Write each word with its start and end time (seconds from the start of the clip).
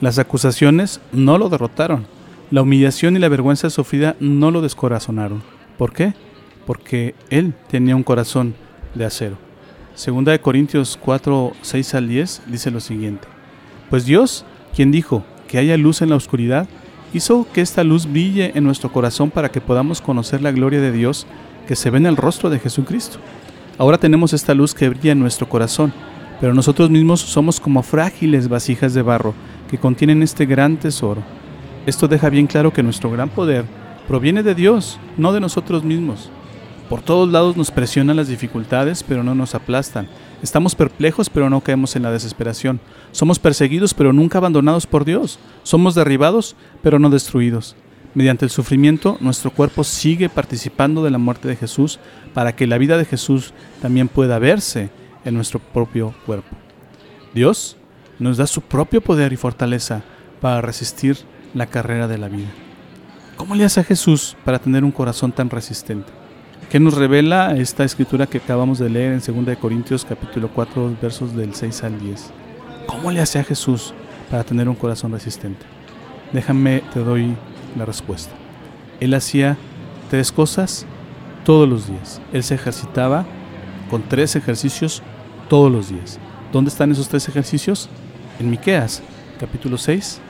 Las 0.00 0.18
acusaciones 0.18 1.00
no 1.12 1.38
lo 1.38 1.48
derrotaron. 1.48 2.06
La 2.50 2.62
humillación 2.62 3.16
y 3.16 3.18
la 3.20 3.28
vergüenza 3.28 3.70
sufrida 3.70 4.16
no 4.20 4.50
lo 4.50 4.60
descorazonaron. 4.60 5.42
¿Por 5.78 5.92
qué? 5.92 6.14
Porque 6.66 7.14
Él 7.30 7.54
tenía 7.68 7.96
un 7.96 8.02
corazón 8.02 8.54
de 8.94 9.04
acero. 9.04 9.36
Segunda 9.94 10.32
de 10.32 10.40
Corintios 10.40 10.98
4, 11.00 11.52
6 11.62 11.94
al 11.94 12.08
10 12.08 12.42
dice 12.46 12.70
lo 12.70 12.80
siguiente. 12.80 13.28
Pues 13.90 14.04
Dios, 14.04 14.44
quien 14.74 14.90
dijo 14.90 15.24
que 15.46 15.58
haya 15.58 15.76
luz 15.76 16.02
en 16.02 16.10
la 16.10 16.16
oscuridad, 16.16 16.68
hizo 17.12 17.46
que 17.52 17.60
esta 17.60 17.84
luz 17.84 18.10
brille 18.10 18.52
en 18.54 18.64
nuestro 18.64 18.90
corazón 18.90 19.30
para 19.30 19.50
que 19.50 19.60
podamos 19.60 20.00
conocer 20.00 20.42
la 20.42 20.52
gloria 20.52 20.80
de 20.80 20.92
Dios 20.92 21.26
que 21.68 21.76
se 21.76 21.90
ve 21.90 21.98
en 21.98 22.06
el 22.06 22.16
rostro 22.16 22.50
de 22.50 22.58
Jesucristo. 22.58 23.18
Ahora 23.78 23.98
tenemos 23.98 24.32
esta 24.32 24.54
luz 24.54 24.74
que 24.74 24.88
brilla 24.88 25.12
en 25.12 25.20
nuestro 25.20 25.48
corazón 25.48 25.92
pero 26.40 26.54
nosotros 26.54 26.90
mismos 26.90 27.20
somos 27.20 27.60
como 27.60 27.82
frágiles 27.82 28.48
vasijas 28.48 28.94
de 28.94 29.02
barro 29.02 29.34
que 29.70 29.78
contienen 29.78 30.22
este 30.22 30.46
gran 30.46 30.76
tesoro. 30.76 31.22
Esto 31.86 32.08
deja 32.08 32.30
bien 32.30 32.46
claro 32.46 32.72
que 32.72 32.82
nuestro 32.82 33.10
gran 33.10 33.28
poder 33.28 33.64
proviene 34.08 34.42
de 34.42 34.54
Dios, 34.54 34.98
no 35.16 35.32
de 35.32 35.40
nosotros 35.40 35.84
mismos. 35.84 36.30
Por 36.88 37.00
todos 37.00 37.30
lados 37.30 37.56
nos 37.56 37.70
presionan 37.70 38.16
las 38.16 38.28
dificultades, 38.28 39.02
pero 39.02 39.22
no 39.22 39.34
nos 39.34 39.54
aplastan. 39.54 40.08
Estamos 40.42 40.74
perplejos, 40.74 41.30
pero 41.30 41.48
no 41.48 41.62
caemos 41.62 41.96
en 41.96 42.02
la 42.02 42.10
desesperación. 42.10 42.80
Somos 43.12 43.38
perseguidos, 43.38 43.94
pero 43.94 44.12
nunca 44.12 44.38
abandonados 44.38 44.86
por 44.86 45.04
Dios. 45.04 45.38
Somos 45.62 45.94
derribados, 45.94 46.56
pero 46.82 46.98
no 46.98 47.08
destruidos. 47.08 47.76
Mediante 48.14 48.44
el 48.44 48.50
sufrimiento, 48.50 49.16
nuestro 49.20 49.50
cuerpo 49.50 49.82
sigue 49.82 50.28
participando 50.28 51.02
de 51.02 51.10
la 51.10 51.18
muerte 51.18 51.48
de 51.48 51.56
Jesús 51.56 51.98
para 52.32 52.54
que 52.54 52.66
la 52.66 52.78
vida 52.78 52.96
de 52.98 53.06
Jesús 53.06 53.54
también 53.80 54.08
pueda 54.08 54.38
verse 54.38 54.90
en 55.24 55.34
nuestro 55.34 55.58
propio 55.58 56.14
cuerpo. 56.26 56.54
Dios 57.34 57.76
nos 58.24 58.38
da 58.38 58.46
su 58.46 58.62
propio 58.62 59.02
poder 59.02 59.34
y 59.34 59.36
fortaleza 59.36 60.02
para 60.40 60.62
resistir 60.62 61.18
la 61.52 61.66
carrera 61.66 62.08
de 62.08 62.16
la 62.16 62.28
vida. 62.28 62.48
¿Cómo 63.36 63.54
le 63.54 63.66
hace 63.66 63.80
a 63.80 63.84
Jesús 63.84 64.34
para 64.46 64.58
tener 64.58 64.82
un 64.82 64.92
corazón 64.92 65.30
tan 65.30 65.50
resistente? 65.50 66.10
¿Qué 66.70 66.80
nos 66.80 66.94
revela 66.94 67.54
esta 67.54 67.84
escritura 67.84 68.26
que 68.26 68.38
acabamos 68.38 68.78
de 68.78 68.88
leer 68.88 69.12
en 69.12 69.44
2 69.44 69.58
Corintios 69.58 70.06
capítulo 70.06 70.48
4 70.48 70.96
versos 71.02 71.36
del 71.36 71.54
6 71.54 71.84
al 71.84 72.00
10? 72.00 72.30
¿Cómo 72.86 73.12
le 73.12 73.20
hace 73.20 73.40
a 73.40 73.44
Jesús 73.44 73.92
para 74.30 74.42
tener 74.42 74.70
un 74.70 74.74
corazón 74.74 75.12
resistente? 75.12 75.66
Déjame, 76.32 76.82
te 76.94 77.00
doy 77.00 77.36
la 77.76 77.84
respuesta. 77.84 78.32
Él 79.00 79.12
hacía 79.12 79.58
tres 80.08 80.32
cosas 80.32 80.86
todos 81.44 81.68
los 81.68 81.88
días. 81.88 82.22
Él 82.32 82.42
se 82.42 82.54
ejercitaba 82.54 83.26
con 83.90 84.02
tres 84.02 84.34
ejercicios 84.34 85.02
todos 85.50 85.70
los 85.70 85.90
días. 85.90 86.18
¿Dónde 86.52 86.70
están 86.70 86.90
esos 86.90 87.10
tres 87.10 87.28
ejercicios? 87.28 87.90
En 88.40 88.50
Miqueas, 88.50 89.02
capítulo 89.38 89.78
6, 89.78 90.20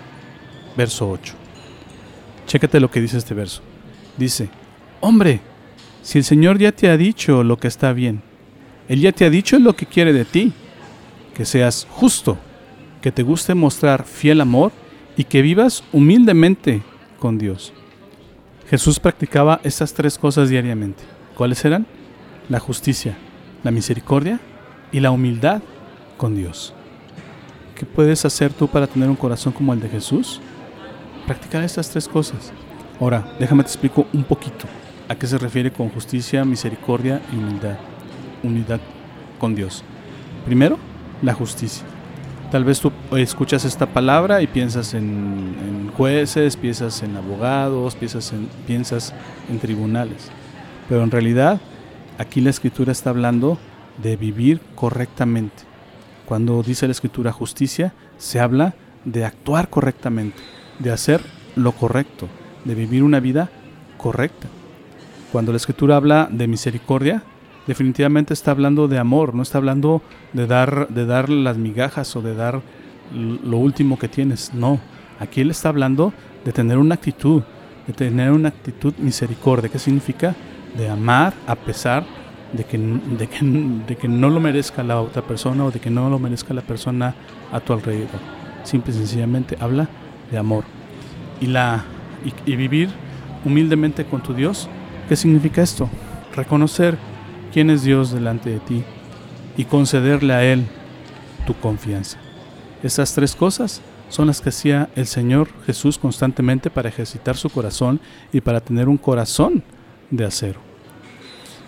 verso 0.76 1.08
8. 1.08 1.34
Chécate 2.46 2.78
lo 2.78 2.90
que 2.90 3.00
dice 3.00 3.16
este 3.16 3.32
verso. 3.32 3.62
Dice, 4.18 4.50
hombre, 5.00 5.40
si 6.02 6.18
el 6.18 6.24
Señor 6.24 6.58
ya 6.58 6.72
te 6.72 6.90
ha 6.90 6.98
dicho 6.98 7.42
lo 7.42 7.56
que 7.56 7.68
está 7.68 7.94
bien, 7.94 8.20
Él 8.88 9.00
ya 9.00 9.12
te 9.12 9.24
ha 9.24 9.30
dicho 9.30 9.58
lo 9.58 9.74
que 9.74 9.86
quiere 9.86 10.12
de 10.12 10.26
ti, 10.26 10.52
que 11.34 11.46
seas 11.46 11.86
justo, 11.90 12.36
que 13.00 13.10
te 13.10 13.22
guste 13.22 13.54
mostrar 13.54 14.04
fiel 14.04 14.42
amor 14.42 14.72
y 15.16 15.24
que 15.24 15.40
vivas 15.40 15.82
humildemente 15.92 16.82
con 17.18 17.38
Dios. 17.38 17.72
Jesús 18.68 19.00
practicaba 19.00 19.60
estas 19.64 19.94
tres 19.94 20.18
cosas 20.18 20.50
diariamente. 20.50 21.02
¿Cuáles 21.34 21.64
eran? 21.64 21.86
La 22.50 22.60
justicia, 22.60 23.16
la 23.62 23.70
misericordia 23.70 24.40
y 24.92 25.00
la 25.00 25.10
humildad 25.10 25.62
con 26.18 26.36
Dios. 26.36 26.74
¿Qué 27.84 27.90
puedes 27.90 28.24
hacer 28.24 28.50
tú 28.50 28.66
para 28.66 28.86
tener 28.86 29.10
un 29.10 29.14
corazón 29.14 29.52
como 29.52 29.74
el 29.74 29.78
de 29.78 29.90
Jesús? 29.90 30.40
Practicar 31.26 31.62
estas 31.62 31.90
tres 31.90 32.08
cosas. 32.08 32.50
Ahora, 32.98 33.36
déjame 33.38 33.62
te 33.62 33.68
explico 33.68 34.06
un 34.14 34.24
poquito 34.24 34.64
a 35.06 35.14
qué 35.14 35.26
se 35.26 35.36
refiere 35.36 35.70
con 35.70 35.90
justicia, 35.90 36.46
misericordia 36.46 37.20
y 37.30 37.36
humildad. 37.36 37.76
Unidad 38.42 38.80
con 39.38 39.54
Dios. 39.54 39.84
Primero, 40.46 40.78
la 41.20 41.34
justicia. 41.34 41.84
Tal 42.50 42.64
vez 42.64 42.80
tú 42.80 42.90
escuchas 43.18 43.66
esta 43.66 43.84
palabra 43.84 44.40
y 44.40 44.46
piensas 44.46 44.94
en, 44.94 45.90
jueces, 45.94 46.56
piensas 46.56 47.02
en 47.02 47.14
abogados, 47.18 47.96
piensas 47.96 48.32
en, 48.32 48.48
piensas 48.66 49.12
en 49.50 49.58
tribunales. 49.58 50.30
Pero 50.88 51.02
en 51.04 51.10
realidad, 51.10 51.60
aquí 52.16 52.40
la 52.40 52.48
escritura 52.48 52.92
está 52.92 53.10
hablando 53.10 53.58
de 54.02 54.16
vivir 54.16 54.62
correctamente. 54.74 55.73
Cuando 56.26 56.62
dice 56.62 56.86
la 56.86 56.92
escritura 56.92 57.32
justicia, 57.32 57.92
se 58.16 58.40
habla 58.40 58.74
de 59.04 59.24
actuar 59.24 59.68
correctamente, 59.68 60.38
de 60.78 60.90
hacer 60.90 61.20
lo 61.56 61.72
correcto, 61.72 62.28
de 62.64 62.74
vivir 62.74 63.02
una 63.02 63.20
vida 63.20 63.50
correcta. 63.98 64.48
Cuando 65.32 65.52
la 65.52 65.56
escritura 65.56 65.96
habla 65.96 66.28
de 66.30 66.46
misericordia, 66.46 67.22
definitivamente 67.66 68.32
está 68.32 68.52
hablando 68.52 68.88
de 68.88 68.98
amor, 68.98 69.34
no 69.34 69.42
está 69.42 69.58
hablando 69.58 70.02
de 70.32 70.46
dar, 70.46 70.88
de 70.88 71.06
dar 71.06 71.28
las 71.28 71.58
migajas 71.58 72.14
o 72.16 72.22
de 72.22 72.34
dar 72.34 72.62
lo 73.12 73.58
último 73.58 73.98
que 73.98 74.08
tienes. 74.08 74.54
No, 74.54 74.80
aquí 75.18 75.40
él 75.40 75.50
está 75.50 75.68
hablando 75.68 76.12
de 76.44 76.52
tener 76.52 76.78
una 76.78 76.94
actitud, 76.94 77.42
de 77.86 77.92
tener 77.92 78.30
una 78.30 78.48
actitud 78.48 78.94
misericordia. 78.98 79.68
¿Qué 79.70 79.78
significa? 79.78 80.34
De 80.76 80.88
amar 80.88 81.34
a 81.46 81.54
pesar 81.54 82.04
de 82.04 82.23
que, 82.62 82.78
de 82.78 83.26
que, 83.26 83.44
de 83.86 83.96
que 83.96 84.06
no 84.06 84.30
lo 84.30 84.38
merezca 84.38 84.84
la 84.84 85.00
otra 85.00 85.22
persona 85.22 85.64
o 85.64 85.72
de 85.72 85.80
que 85.80 85.90
no 85.90 86.08
lo 86.08 86.20
merezca 86.20 86.54
la 86.54 86.62
persona 86.62 87.14
a 87.52 87.58
tu 87.58 87.72
alrededor. 87.72 88.20
Simple 88.62 88.92
y 88.92 88.96
sencillamente 88.96 89.56
habla 89.60 89.88
de 90.30 90.38
amor. 90.38 90.64
Y, 91.40 91.46
la, 91.46 91.84
y, 92.46 92.54
vivir 92.54 92.90
humildemente 93.44 94.04
con 94.04 94.22
tu 94.22 94.34
Dios, 94.34 94.68
¿qué 95.08 95.16
significa 95.16 95.62
esto? 95.62 95.90
Reconocer 96.34 96.96
quién 97.52 97.70
es 97.70 97.82
Dios 97.82 98.12
delante 98.12 98.50
de 98.50 98.60
ti 98.60 98.84
y 99.56 99.64
concederle 99.64 100.32
a 100.32 100.44
Él 100.44 100.64
tu 101.46 101.54
confianza. 101.54 102.18
Esas 102.82 103.14
tres 103.14 103.34
cosas 103.34 103.82
son 104.08 104.28
las 104.28 104.40
que 104.40 104.50
hacía 104.50 104.90
el 104.94 105.06
Señor 105.06 105.48
Jesús 105.66 105.98
constantemente 105.98 106.70
para 106.70 106.88
ejercitar 106.88 107.36
su 107.36 107.50
corazón 107.50 108.00
y 108.32 108.40
para 108.40 108.60
tener 108.60 108.88
un 108.88 108.96
corazón 108.96 109.62
de 110.10 110.24
acero. 110.24 110.73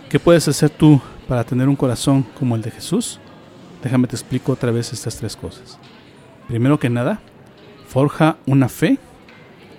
¿Qué 0.09 0.21
puedes 0.21 0.47
hacer 0.47 0.71
tú 0.71 1.01
para 1.27 1.43
tener 1.43 1.69
un 1.69 1.75
corazón 1.75 2.25
como 2.39 2.55
el 2.55 2.63
de 2.63 2.71
Jesús? 2.71 3.19
Déjame 3.83 4.07
te 4.07 4.15
explico 4.15 4.53
otra 4.53 4.71
vez 4.71 4.93
estas 4.93 5.17
tres 5.17 5.35
cosas. 5.35 5.81
Primero 6.47 6.79
que 6.79 6.89
nada, 6.89 7.19
forja 7.89 8.37
una 8.47 8.69
fe 8.69 8.99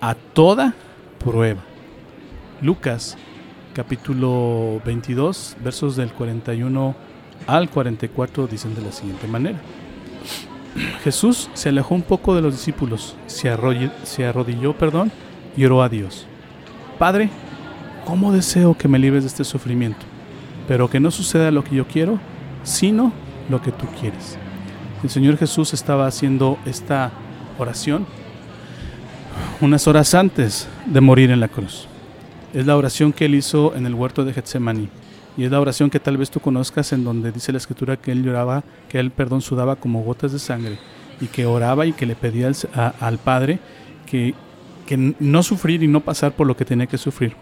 a 0.02 0.16
toda 0.16 0.74
prueba. 1.18 1.62
Lucas 2.62 3.18
capítulo 3.74 4.82
22, 4.86 5.56
versos 5.64 5.96
del 5.96 6.12
41 6.12 6.94
al 7.48 7.70
44 7.70 8.48
dicen 8.48 8.76
de 8.76 8.82
la 8.82 8.92
siguiente 8.92 9.28
manera. 9.28 9.62
Jesús 11.06 11.50
se 11.54 11.70
alejó 11.70 11.96
un 11.96 12.02
poco 12.02 12.36
de 12.36 12.42
los 12.42 12.54
discípulos, 12.54 13.16
se 13.28 13.50
arrodilló, 13.50 14.74
perdón, 14.78 15.10
y 15.56 15.64
oró 15.64 15.82
a 15.82 15.88
Dios. 15.88 16.28
Padre, 17.00 17.30
¿cómo 18.04 18.34
deseo 18.34 18.78
que 18.78 18.90
me 18.90 19.00
libres 19.00 19.24
de 19.24 19.28
este 19.30 19.46
sufrimiento? 19.46 20.07
Pero 20.68 20.90
que 20.90 21.00
no 21.00 21.12
suceda 21.12 21.52
lo 21.52 21.64
que 21.64 21.76
yo 21.76 21.88
quiero, 21.88 22.20
sino 22.64 23.14
lo 23.50 23.62
que 23.62 23.72
tú 23.72 23.86
quieres. 24.00 24.38
El 25.04 25.10
Señor 25.10 25.38
Jesús 25.38 25.74
estaba 25.74 26.08
haciendo 26.08 26.58
esta 26.66 27.12
oración 27.58 28.06
unas 29.62 29.88
horas 29.88 30.14
antes 30.14 30.68
de 30.86 31.02
morir 31.02 31.32
en 31.32 31.40
la 31.40 31.48
cruz. 31.48 31.88
Es 32.54 32.66
la 32.66 32.78
oración 32.78 33.14
que 33.14 33.26
él 33.26 33.36
hizo 33.36 33.76
en 33.76 33.86
el 33.86 33.94
huerto 33.94 34.26
de 34.26 34.34
Getsemaní. 34.34 34.90
Y 35.38 35.44
es 35.44 35.52
la 35.52 35.62
oración 35.62 35.90
que 35.90 36.00
tal 36.00 36.18
vez 36.18 36.32
tú 36.32 36.40
conozcas 36.40 36.92
en 36.94 37.04
donde 37.04 37.32
dice 37.32 37.52
la 37.52 37.60
escritura 37.60 37.98
que 37.98 38.12
él 38.12 38.24
lloraba, 38.24 38.64
que 38.90 39.00
él, 39.00 39.12
perdón, 39.12 39.42
sudaba 39.42 39.76
como 39.76 40.02
gotas 40.02 40.32
de 40.32 40.40
sangre 40.40 40.80
y 41.22 41.28
que 41.28 41.46
oraba 41.46 41.86
y 41.86 41.94
que 41.94 42.08
le 42.08 42.16
pedía 42.16 42.52
al, 43.00 43.18
Padre 43.20 43.60
que, 44.08 44.34
que 44.88 45.16
no 45.20 45.44
sufrir 45.44 45.84
y 45.84 45.88
no 45.88 46.00
pasar 46.00 46.32
por 46.32 46.48
lo 46.48 46.58
que 46.58 46.66
tenía 46.66 46.88
que 46.88 46.98
sufrir. 46.98 47.36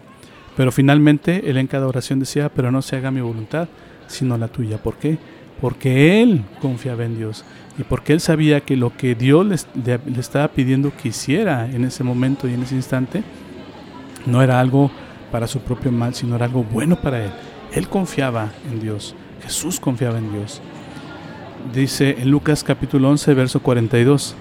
Pero 0.56 0.72
finalmente 0.72 1.50
él 1.50 1.58
en 1.58 1.66
cada 1.66 1.86
oración 1.86 2.18
decía, 2.18 2.48
pero 2.48 2.70
no 2.70 2.82
se 2.82 2.96
haga 2.96 3.10
mi 3.10 3.20
voluntad, 3.20 3.68
sino 4.06 4.38
la 4.38 4.48
tuya. 4.48 4.78
¿Por 4.78 4.96
qué? 4.96 5.18
porque 5.60 6.22
él 6.22 6.44
confiaba 6.60 7.04
en 7.04 7.16
Dios 7.16 7.44
y 7.78 7.82
porque 7.82 8.12
él 8.12 8.20
sabía 8.20 8.60
que 8.60 8.76
lo 8.76 8.96
que 8.96 9.14
Dios 9.14 9.46
le, 9.46 10.00
estaba 10.18 10.48
pidiendo 10.48 10.92
que 10.94 11.08
hiciera 11.08 11.66
en 11.66 11.84
ese 11.84 12.04
momento 12.04 12.48
y 12.48 12.54
en 12.54 12.62
ese 12.62 12.74
instante 12.74 13.22
no 14.26 14.42
era 14.42 14.60
algo 14.60 14.90
para 15.30 15.46
su 15.46 15.60
propio 15.60 15.92
mal, 15.92 16.14
sino 16.14 16.36
era 16.36 16.46
algo 16.46 16.64
bueno 16.64 16.96
para 16.96 17.24
él. 17.24 17.30
Él 17.72 17.88
confiaba 17.88 18.50
en 18.70 18.80
Dios, 18.80 19.14
Jesús 19.42 19.80
confiaba 19.80 20.18
en 20.18 20.32
Dios. 20.32 20.60
Dice 21.74 22.16
en 22.18 22.30
Lucas 22.30 22.62
capítulo 22.62 23.10
11, 23.10 23.34
verso 23.34 23.60
42, 23.60 24.34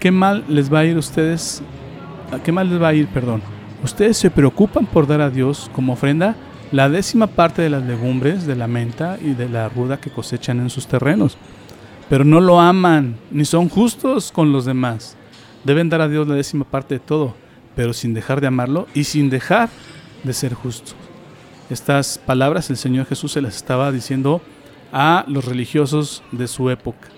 ¿qué 0.00 0.10
mal 0.10 0.44
les 0.48 0.72
va 0.72 0.80
a 0.80 0.84
ir 0.84 0.96
a 0.96 1.00
ustedes? 1.00 1.62
¿Qué 2.44 2.52
mal 2.52 2.68
les 2.68 2.80
va 2.80 2.88
a 2.88 2.94
ir, 2.94 3.08
perdón? 3.08 3.57
Ustedes 3.82 4.16
se 4.16 4.30
preocupan 4.30 4.86
por 4.86 5.06
dar 5.06 5.20
a 5.20 5.30
Dios 5.30 5.70
como 5.72 5.92
ofrenda 5.92 6.36
la 6.72 6.88
décima 6.88 7.28
parte 7.28 7.62
de 7.62 7.70
las 7.70 7.84
legumbres, 7.84 8.46
de 8.46 8.56
la 8.56 8.66
menta 8.66 9.18
y 9.20 9.34
de 9.34 9.48
la 9.48 9.68
ruda 9.68 10.00
que 10.00 10.10
cosechan 10.10 10.60
en 10.60 10.70
sus 10.70 10.86
terrenos. 10.86 11.38
Pero 12.08 12.24
no 12.24 12.40
lo 12.40 12.60
aman, 12.60 13.16
ni 13.30 13.44
son 13.44 13.68
justos 13.68 14.32
con 14.32 14.52
los 14.52 14.64
demás. 14.64 15.16
Deben 15.64 15.88
dar 15.88 16.00
a 16.00 16.08
Dios 16.08 16.26
la 16.26 16.34
décima 16.34 16.64
parte 16.64 16.94
de 16.94 17.00
todo, 17.00 17.34
pero 17.76 17.92
sin 17.92 18.14
dejar 18.14 18.40
de 18.40 18.48
amarlo 18.48 18.86
y 18.94 19.04
sin 19.04 19.30
dejar 19.30 19.68
de 20.24 20.32
ser 20.32 20.54
justos. 20.54 20.96
Estas 21.70 22.18
palabras 22.18 22.70
el 22.70 22.76
Señor 22.76 23.06
Jesús 23.06 23.32
se 23.32 23.42
las 23.42 23.56
estaba 23.56 23.92
diciendo 23.92 24.40
a 24.92 25.24
los 25.28 25.44
religiosos 25.44 26.22
de 26.32 26.48
su 26.48 26.70
época. 26.70 27.08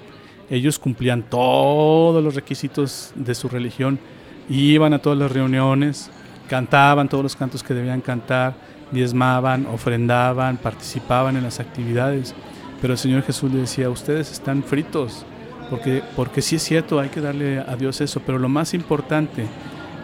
Ellos 0.50 0.78
cumplían 0.78 1.22
todos 1.22 2.22
los 2.22 2.34
requisitos 2.34 3.12
de 3.14 3.34
su 3.34 3.48
religión, 3.48 4.00
iban 4.48 4.92
a 4.92 4.98
todas 4.98 5.18
las 5.18 5.30
reuniones, 5.30 6.10
cantaban 6.50 7.08
todos 7.08 7.22
los 7.22 7.36
cantos 7.36 7.62
que 7.62 7.74
debían 7.74 8.00
cantar, 8.00 8.54
diezmaban, 8.90 9.66
ofrendaban, 9.66 10.56
participaban 10.56 11.36
en 11.36 11.44
las 11.44 11.60
actividades. 11.60 12.34
Pero 12.80 12.94
el 12.94 12.98
Señor 12.98 13.22
Jesús 13.22 13.52
le 13.52 13.60
decía, 13.60 13.88
ustedes 13.88 14.32
están 14.32 14.64
fritos, 14.64 15.24
porque, 15.70 16.02
porque 16.16 16.42
sí 16.42 16.56
es 16.56 16.64
cierto, 16.64 16.98
hay 16.98 17.08
que 17.08 17.20
darle 17.20 17.60
a 17.60 17.76
Dios 17.76 18.00
eso, 18.00 18.20
pero 18.26 18.40
lo 18.40 18.48
más 18.48 18.74
importante, 18.74 19.46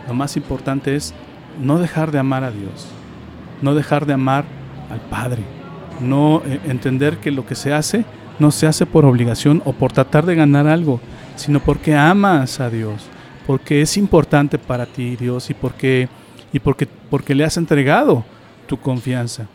lo 0.06 0.14
más 0.14 0.36
importante 0.36 0.94
es 0.94 1.14
no 1.60 1.80
dejar 1.80 2.12
de 2.12 2.20
amar 2.20 2.44
a 2.44 2.52
Dios, 2.52 2.86
no 3.60 3.74
dejar 3.74 4.06
de 4.06 4.12
amar 4.12 4.44
al 4.88 5.00
Padre, 5.00 5.42
no 6.00 6.42
eh, 6.46 6.60
entender 6.66 7.18
que 7.18 7.32
lo 7.32 7.44
que 7.44 7.56
se 7.56 7.72
hace 7.72 8.04
no 8.38 8.52
se 8.52 8.68
hace 8.68 8.86
por 8.86 9.04
obligación 9.04 9.62
o 9.64 9.72
por 9.72 9.90
tratar 9.92 10.26
de 10.26 10.36
ganar 10.36 10.68
algo, 10.68 11.00
sino 11.34 11.58
porque 11.58 11.96
amas 11.96 12.60
a 12.60 12.70
Dios, 12.70 13.06
porque 13.46 13.80
es 13.80 13.96
importante 13.96 14.58
para 14.58 14.86
ti 14.86 15.16
Dios 15.16 15.50
y 15.50 15.54
porque, 15.54 16.08
y 16.52 16.60
porque, 16.60 16.86
porque 16.86 17.34
le 17.34 17.44
has 17.44 17.56
entregado 17.56 18.24
tu 18.66 18.78
confianza. 18.78 19.46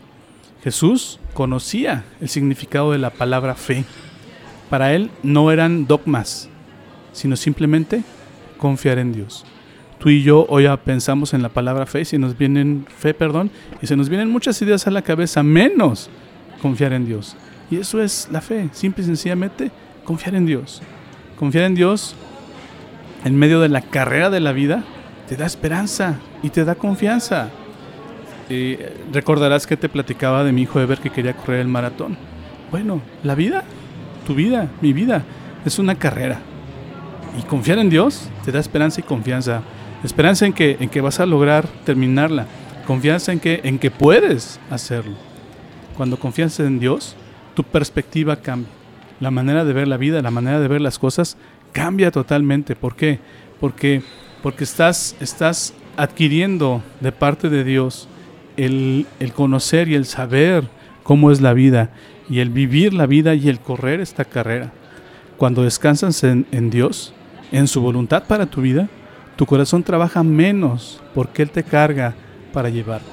Jesús 0.62 1.18
conocía 1.34 2.04
el 2.20 2.28
significado 2.28 2.92
de 2.92 2.98
la 2.98 3.10
palabra 3.10 3.54
fe. 3.54 3.84
Para 4.70 4.94
él 4.94 5.10
no 5.22 5.50
eran 5.50 5.86
dogmas, 5.86 6.48
sino 7.12 7.36
simplemente 7.36 8.02
confiar 8.58 8.98
en 8.98 9.12
Dios. 9.12 9.44
Tú 9.98 10.08
y 10.08 10.22
yo 10.22 10.46
hoy 10.48 10.66
pensamos 10.84 11.34
en 11.34 11.42
la 11.42 11.48
palabra 11.48 11.86
fe, 11.86 12.04
si 12.04 12.18
nos 12.18 12.36
vienen 12.36 12.86
fe, 12.96 13.14
perdón, 13.14 13.50
y 13.80 13.86
se 13.86 13.96
nos 13.96 14.08
vienen 14.08 14.30
muchas 14.30 14.60
ideas 14.62 14.86
a 14.86 14.90
la 14.90 15.02
cabeza, 15.02 15.42
menos 15.42 16.10
confiar 16.60 16.92
en 16.92 17.06
Dios. 17.06 17.36
Y 17.70 17.76
eso 17.76 18.02
es 18.02 18.28
la 18.30 18.40
fe, 18.40 18.68
simple 18.72 19.02
y 19.02 19.06
sencillamente 19.06 19.70
confiar 20.04 20.34
en 20.34 20.46
Dios. 20.46 20.82
Confiar 21.38 21.64
en 21.64 21.74
Dios 21.74 22.14
en 23.24 23.36
medio 23.36 23.60
de 23.60 23.68
la 23.68 23.82
carrera 23.82 24.30
de 24.30 24.40
la 24.40 24.52
vida 24.52 24.84
te 25.28 25.36
da 25.36 25.46
esperanza 25.46 26.18
y 26.42 26.50
te 26.50 26.64
da 26.64 26.74
confianza 26.74 27.50
recordarás 29.12 29.66
que 29.66 29.76
te 29.76 29.88
platicaba 29.88 30.44
de 30.44 30.52
mi 30.52 30.62
hijo 30.62 30.80
Ever 30.80 30.98
que 30.98 31.10
quería 31.10 31.34
correr 31.34 31.60
el 31.60 31.68
maratón. 31.68 32.16
Bueno, 32.70 33.00
la 33.22 33.34
vida, 33.34 33.64
tu 34.26 34.34
vida, 34.34 34.68
mi 34.80 34.92
vida, 34.92 35.24
es 35.64 35.78
una 35.78 35.94
carrera. 35.94 36.40
Y 37.38 37.42
confiar 37.42 37.78
en 37.78 37.90
Dios 37.90 38.28
te 38.44 38.52
da 38.52 38.60
esperanza 38.60 39.00
y 39.00 39.04
confianza. 39.04 39.62
Esperanza 40.04 40.46
en 40.46 40.52
que, 40.52 40.76
en 40.80 40.88
que 40.88 41.00
vas 41.00 41.20
a 41.20 41.26
lograr 41.26 41.66
terminarla. 41.84 42.46
Confianza 42.86 43.32
en 43.32 43.40
que, 43.40 43.60
en 43.64 43.78
que 43.78 43.90
puedes 43.90 44.58
hacerlo. 44.70 45.14
Cuando 45.96 46.18
confías 46.18 46.58
en 46.60 46.78
Dios, 46.78 47.14
tu 47.54 47.62
perspectiva 47.62 48.36
cambia. 48.36 48.70
La 49.20 49.30
manera 49.30 49.64
de 49.64 49.72
ver 49.72 49.86
la 49.86 49.96
vida, 49.96 50.20
la 50.20 50.30
manera 50.30 50.58
de 50.58 50.68
ver 50.68 50.80
las 50.80 50.98
cosas 50.98 51.36
cambia 51.70 52.10
totalmente. 52.10 52.74
¿Por 52.74 52.96
qué? 52.96 53.20
Porque, 53.60 54.02
porque 54.42 54.64
estás, 54.64 55.14
estás 55.20 55.74
adquiriendo 55.96 56.82
de 57.00 57.12
parte 57.12 57.48
de 57.48 57.64
Dios 57.64 58.08
el, 58.56 59.06
conocer 59.34 59.88
y 59.88 59.94
el 59.94 60.06
saber 60.06 60.68
cómo 61.02 61.30
es 61.30 61.40
la 61.40 61.52
vida 61.52 61.90
y 62.28 62.40
el 62.40 62.50
vivir 62.50 62.94
la 62.94 63.06
vida 63.06 63.34
y 63.34 63.48
el 63.48 63.60
correr 63.60 64.00
esta 64.00 64.24
carrera. 64.24 64.72
Cuando 65.36 65.62
descansas 65.62 66.22
en, 66.24 66.46
en, 66.52 66.70
Dios, 66.70 67.12
en 67.50 67.66
su 67.66 67.80
voluntad 67.80 68.24
para 68.24 68.46
tu 68.46 68.60
vida, 68.60 68.88
tu 69.36 69.46
corazón 69.46 69.82
trabaja 69.82 70.22
menos 70.22 71.00
porque 71.14 71.42
Él 71.42 71.50
te 71.50 71.64
carga 71.64 72.14
para 72.52 72.68
llevarte. 72.68 73.10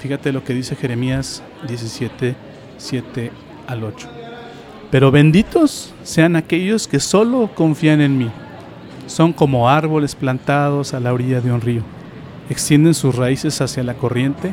Fíjate 0.00 0.32
lo 0.32 0.44
que 0.44 0.54
dice 0.54 0.76
Jeremías 0.76 1.42
17, 1.66 2.34
7 2.76 3.30
al 3.68 3.84
8. 3.84 4.08
Pero 4.90 5.10
benditos 5.10 5.94
sean 6.02 6.36
aquellos 6.36 6.86
que 6.86 7.00
solo 7.00 7.50
confían 7.54 8.00
en 8.00 8.18
mí. 8.18 8.30
Son 9.06 9.32
como 9.32 9.68
árboles 9.68 10.14
plantados 10.14 10.92
a 10.92 11.00
la 11.00 11.12
orilla 11.12 11.40
de 11.40 11.52
un 11.52 11.60
río. 11.60 11.82
Extienden 12.52 12.92
sus 12.92 13.16
raíces 13.16 13.62
hacia 13.62 13.82
la 13.82 13.94
corriente 13.94 14.52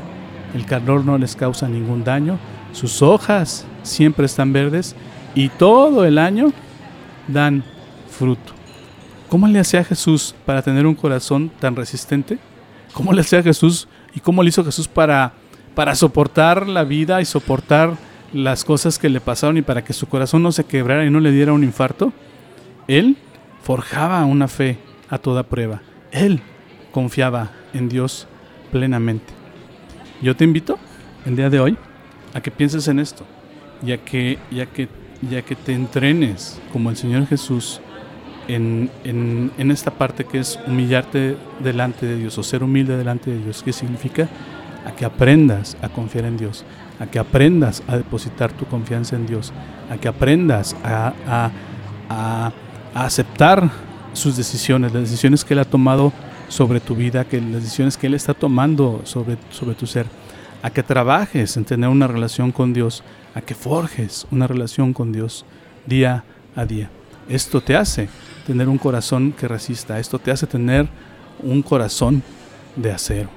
el 0.54 0.66
calor 0.66 1.06
no 1.06 1.18
les 1.18 1.36
causa 1.36 1.68
ningún 1.68 2.04
daño, 2.04 2.40
sus 2.74 3.02
hojas 3.02 3.66
siempre 3.84 4.26
están 4.26 4.54
verdes 4.54 4.96
y 5.36 5.50
todo 5.50 6.06
el 6.06 6.18
año 6.18 6.52
dan 7.28 7.64
fruto. 8.10 8.54
¿Cómo 9.30 9.48
le 9.48 9.60
hacía 9.60 9.84
Jesús 9.84 10.34
para 10.46 10.64
tener 10.64 10.88
un 10.88 10.96
corazón 10.96 11.52
tan 11.60 11.76
resistente? 11.76 12.40
¿Cómo 12.94 13.14
le 13.14 13.22
hacía 13.22 13.44
Jesús 13.44 13.88
y 14.16 14.20
cómo 14.20 14.42
le 14.42 14.50
hizo 14.50 14.66
Jesús 14.66 14.88
para, 14.88 15.34
para 15.76 15.94
soportar 15.94 16.68
la 16.68 16.84
vida 16.84 17.22
y 17.22 17.26
soportar 17.26 17.96
las 18.34 18.64
cosas 18.66 18.98
que 18.98 19.10
le 19.10 19.22
pasaron 19.22 19.58
y 19.58 19.62
para 19.62 19.84
que 19.84 19.94
su 19.94 20.08
corazón 20.08 20.42
no 20.42 20.52
se 20.52 20.64
quebrara 20.64 21.06
y 21.06 21.12
no 21.12 21.20
le 21.20 21.32
diera 21.32 21.54
un 21.54 21.64
infarto? 21.64 22.12
Él 22.88 23.18
forjaba 23.62 24.26
una 24.26 24.48
fe 24.48 24.80
a 25.10 25.20
toda 25.20 25.44
prueba. 25.44 25.82
Él 26.12 26.42
confiaba 26.92 27.52
en 27.74 27.90
Dios 27.90 28.28
plenamente. 28.72 29.34
Yo 30.22 30.36
te 30.36 30.44
invito 30.44 30.78
el 31.26 31.36
día 31.36 31.50
de 31.50 31.60
hoy 31.60 31.78
a 32.34 32.42
que 32.42 32.52
pienses 32.52 32.88
en 32.88 33.00
esto, 33.00 33.26
ya 33.82 33.98
que, 33.98 34.38
ya 34.52 34.66
que, 34.66 34.88
ya 35.30 35.42
que 35.42 35.56
te 35.56 35.74
entrenes 35.74 36.60
como 36.72 36.90
el 36.90 36.98
Señor 36.98 37.26
Jesús 37.28 37.82
en, 38.48 38.90
en, 39.04 39.72
esta 39.72 39.92
parte 39.92 40.26
que 40.26 40.40
es 40.40 40.60
humillarte 40.66 41.38
delante 41.60 42.06
de 42.06 42.18
Dios 42.18 42.38
o 42.38 42.44
ser 42.44 42.64
humilde 42.64 42.98
delante 42.98 43.30
de 43.30 43.38
Dios. 43.38 43.62
¿Qué 43.64 43.72
significa? 43.72 44.28
A 44.86 44.92
que 44.92 45.06
aprendas 45.06 45.78
a 45.82 45.90
confiar 45.90 46.26
en 46.26 46.38
Dios, 46.38 46.66
a 47.00 47.06
que 47.06 47.20
aprendas 47.20 47.84
a 47.88 47.98
depositar 47.98 48.52
tu 48.52 48.66
confianza 48.66 49.16
en 49.16 49.28
Dios, 49.28 49.54
a 49.92 49.98
que 49.98 50.08
aprendas 50.08 50.76
a, 50.84 51.14
a, 51.28 51.52
a, 52.10 52.52
a 52.96 53.06
aceptar 53.06 53.70
sus 54.14 54.36
decisiones, 54.36 54.94
las 54.94 55.04
decisiones 55.04 55.46
que 55.46 55.54
Él 55.54 55.60
ha 55.60 55.66
tomado 55.66 56.12
sobre 56.50 56.80
tu 56.80 56.96
vida, 56.96 57.26
que 57.26 57.40
las 57.40 57.64
decisiones 57.64 57.98
que 57.98 58.08
Él 58.08 58.14
está 58.14 58.34
tomando 58.34 59.02
sobre, 59.06 59.38
sobre 59.52 59.76
tu 59.76 59.88
ser, 59.88 60.06
a 60.62 60.70
que 60.70 60.84
trabajes 60.84 61.56
en 61.56 61.64
tener 61.64 61.90
una 61.90 62.08
relación 62.08 62.52
con 62.52 62.74
Dios, 62.74 63.04
a 63.34 63.42
que 63.42 63.56
forjes 63.56 64.28
una 64.32 64.48
relación 64.48 64.94
con 64.94 65.12
Dios 65.12 65.46
día 65.86 66.24
a 66.56 66.66
día. 66.66 66.90
Esto 67.30 67.62
te 67.62 67.76
hace 67.76 68.10
tener 68.46 68.68
un 68.68 68.78
corazón 68.78 69.32
que 69.32 69.48
resista, 69.48 70.00
esto 70.00 70.20
te 70.20 70.32
hace 70.32 70.48
tener 70.48 70.88
un 71.42 71.62
corazón 71.62 72.22
de 72.76 72.92
acero. 72.92 73.30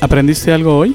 ¿Aprendiste 0.00 0.52
algo 0.52 0.78
hoy? 0.78 0.94